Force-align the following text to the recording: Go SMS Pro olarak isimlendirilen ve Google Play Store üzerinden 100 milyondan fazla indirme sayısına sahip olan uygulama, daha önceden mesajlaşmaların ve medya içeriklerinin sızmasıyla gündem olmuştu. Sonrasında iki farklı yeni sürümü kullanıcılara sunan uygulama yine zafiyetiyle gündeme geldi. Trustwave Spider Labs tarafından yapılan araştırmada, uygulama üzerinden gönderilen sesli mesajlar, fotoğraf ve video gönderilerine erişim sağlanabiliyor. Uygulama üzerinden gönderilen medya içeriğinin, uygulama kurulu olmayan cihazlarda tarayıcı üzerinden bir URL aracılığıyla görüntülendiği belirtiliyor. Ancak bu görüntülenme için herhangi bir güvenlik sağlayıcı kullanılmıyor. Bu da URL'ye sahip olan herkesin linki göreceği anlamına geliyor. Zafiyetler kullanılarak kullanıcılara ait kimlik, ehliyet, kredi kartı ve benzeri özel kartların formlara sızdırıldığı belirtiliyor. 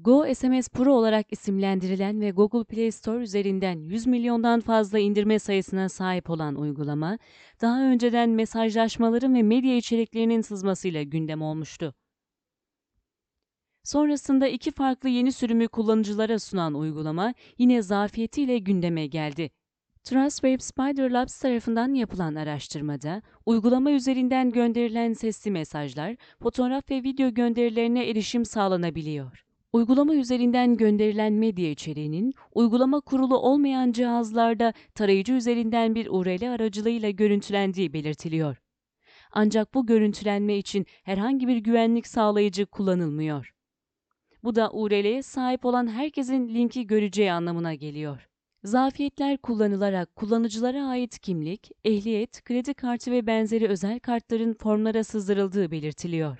Go 0.00 0.34
SMS 0.34 0.68
Pro 0.68 0.92
olarak 0.92 1.32
isimlendirilen 1.32 2.20
ve 2.20 2.30
Google 2.30 2.64
Play 2.64 2.90
Store 2.90 3.22
üzerinden 3.22 3.78
100 3.78 4.06
milyondan 4.06 4.60
fazla 4.60 4.98
indirme 4.98 5.38
sayısına 5.38 5.88
sahip 5.88 6.30
olan 6.30 6.54
uygulama, 6.54 7.18
daha 7.60 7.82
önceden 7.82 8.30
mesajlaşmaların 8.30 9.34
ve 9.34 9.42
medya 9.42 9.76
içeriklerinin 9.76 10.40
sızmasıyla 10.40 11.02
gündem 11.02 11.42
olmuştu. 11.42 11.94
Sonrasında 13.84 14.48
iki 14.48 14.70
farklı 14.70 15.08
yeni 15.08 15.32
sürümü 15.32 15.68
kullanıcılara 15.68 16.38
sunan 16.38 16.74
uygulama 16.74 17.34
yine 17.58 17.82
zafiyetiyle 17.82 18.58
gündeme 18.58 19.06
geldi. 19.06 19.50
Trustwave 20.04 20.58
Spider 20.58 21.10
Labs 21.10 21.40
tarafından 21.40 21.94
yapılan 21.94 22.34
araştırmada, 22.34 23.22
uygulama 23.46 23.90
üzerinden 23.90 24.50
gönderilen 24.50 25.12
sesli 25.12 25.50
mesajlar, 25.50 26.16
fotoğraf 26.42 26.90
ve 26.90 27.02
video 27.02 27.34
gönderilerine 27.34 28.08
erişim 28.08 28.44
sağlanabiliyor. 28.44 29.47
Uygulama 29.72 30.14
üzerinden 30.14 30.76
gönderilen 30.76 31.32
medya 31.32 31.70
içeriğinin, 31.70 32.34
uygulama 32.54 33.00
kurulu 33.00 33.38
olmayan 33.38 33.92
cihazlarda 33.92 34.72
tarayıcı 34.94 35.32
üzerinden 35.32 35.94
bir 35.94 36.06
URL 36.10 36.52
aracılığıyla 36.52 37.10
görüntülendiği 37.10 37.92
belirtiliyor. 37.92 38.56
Ancak 39.32 39.74
bu 39.74 39.86
görüntülenme 39.86 40.56
için 40.56 40.86
herhangi 41.02 41.48
bir 41.48 41.56
güvenlik 41.56 42.06
sağlayıcı 42.06 42.66
kullanılmıyor. 42.66 43.54
Bu 44.42 44.54
da 44.54 44.70
URL'ye 44.72 45.22
sahip 45.22 45.64
olan 45.64 45.86
herkesin 45.86 46.48
linki 46.48 46.86
göreceği 46.86 47.32
anlamına 47.32 47.74
geliyor. 47.74 48.28
Zafiyetler 48.64 49.38
kullanılarak 49.38 50.16
kullanıcılara 50.16 50.86
ait 50.86 51.18
kimlik, 51.18 51.70
ehliyet, 51.84 52.44
kredi 52.44 52.74
kartı 52.74 53.10
ve 53.10 53.26
benzeri 53.26 53.68
özel 53.68 54.00
kartların 54.00 54.54
formlara 54.54 55.04
sızdırıldığı 55.04 55.70
belirtiliyor. 55.70 56.36